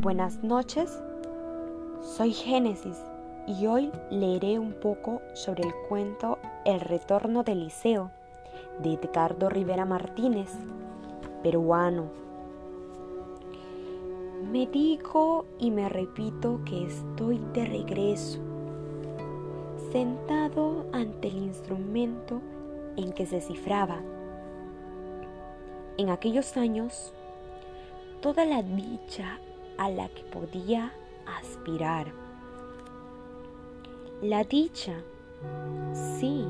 [0.00, 0.96] Buenas noches,
[2.00, 2.96] soy Génesis
[3.48, 8.12] y hoy leeré un poco sobre el cuento El retorno del liceo
[8.80, 10.50] de Edgardo Rivera Martínez,
[11.42, 12.12] peruano.
[14.52, 18.38] Me digo y me repito que estoy de regreso,
[19.90, 22.40] sentado ante el instrumento
[22.96, 24.00] en que se cifraba.
[25.96, 27.12] En aquellos años,
[28.20, 29.40] toda la dicha
[29.78, 30.92] a la que podía
[31.26, 32.06] aspirar.
[34.20, 34.94] La dicha,
[36.18, 36.44] sí,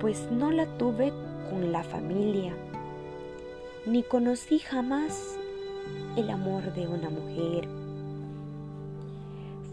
[0.00, 1.12] pues no la tuve
[1.50, 2.54] con la familia,
[3.86, 5.38] ni conocí jamás
[6.16, 7.68] el amor de una mujer.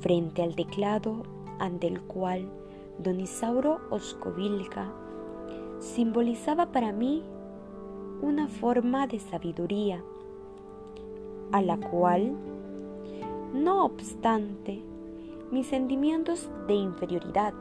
[0.02, 1.23] Frente al teclado
[1.59, 2.48] ante el cual
[2.99, 4.91] don Isauro Oscovilca
[5.80, 7.23] simbolizaba para mí
[8.21, 10.04] una forma de sabiduría
[11.51, 12.34] a la cual,
[13.53, 14.84] no obstante,
[15.51, 17.53] mis sentimientos de inferioridad,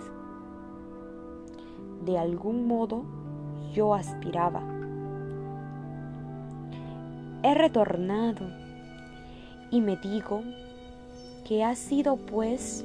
[2.04, 3.02] de algún modo
[3.72, 4.62] yo aspiraba.
[7.42, 8.46] He retornado
[9.70, 10.42] y me digo
[11.46, 12.84] que ha sido pues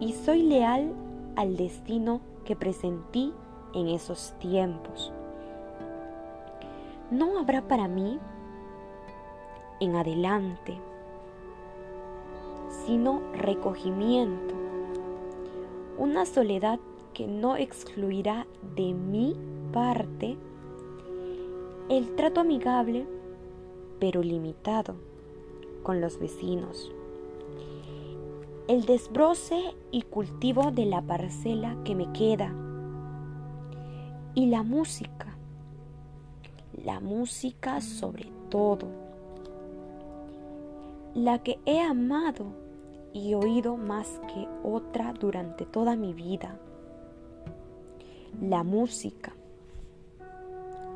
[0.00, 0.92] y soy leal
[1.36, 3.32] al destino que presentí
[3.74, 5.12] en esos tiempos.
[7.10, 8.18] No habrá para mí
[9.84, 10.78] en adelante,
[12.86, 14.54] sino recogimiento,
[15.98, 16.80] una soledad
[17.12, 19.36] que no excluirá de mi
[19.72, 20.36] parte
[21.88, 23.06] el trato amigable
[24.00, 24.96] pero limitado
[25.82, 26.90] con los vecinos,
[28.68, 32.54] el desbroce y cultivo de la parcela que me queda.
[34.34, 35.36] Y la música,
[36.84, 39.03] la música sobre todo
[41.14, 42.46] la que he amado
[43.12, 46.58] y oído más que otra durante toda mi vida.
[48.40, 49.32] La música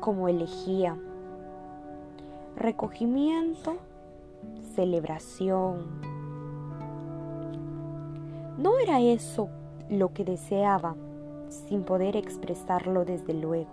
[0.01, 0.97] como elegía,
[2.57, 3.77] recogimiento,
[4.75, 5.85] celebración.
[8.57, 9.49] No era eso
[9.89, 10.97] lo que deseaba,
[11.47, 13.71] sin poder expresarlo desde luego.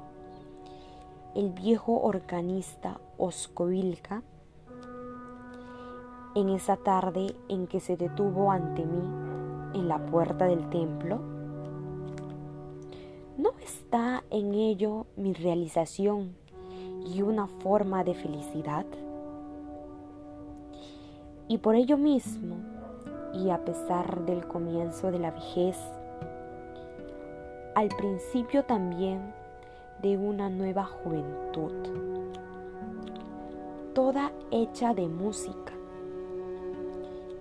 [1.34, 4.22] El viejo organista Oscovilca
[6.36, 9.02] en esa tarde en que se detuvo ante mí
[9.72, 11.18] en la puerta del templo?
[13.38, 16.36] ¿No está en ello mi realización
[17.06, 18.84] y una forma de felicidad?
[21.48, 22.56] Y por ello mismo,
[23.32, 25.78] y a pesar del comienzo de la vejez,
[27.74, 29.32] al principio también
[30.02, 31.72] de una nueva juventud,
[33.94, 35.72] toda hecha de música,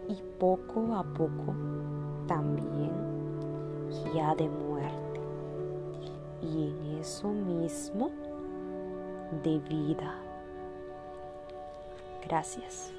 [0.07, 1.53] y poco a poco
[2.27, 2.91] también
[4.13, 5.19] ya de muerte
[6.41, 8.11] y en eso mismo
[9.43, 10.15] de vida.
[12.27, 12.91] Gracias.